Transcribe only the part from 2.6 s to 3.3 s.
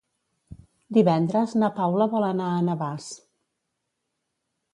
Navàs.